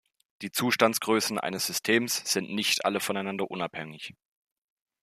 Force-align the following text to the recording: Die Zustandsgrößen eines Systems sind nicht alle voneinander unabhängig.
Die 0.41 0.51
Zustandsgrößen 0.51 1.37
eines 1.37 1.67
Systems 1.67 2.23
sind 2.25 2.49
nicht 2.51 2.85
alle 2.85 2.99
voneinander 2.99 3.51
unabhängig. 3.51 4.15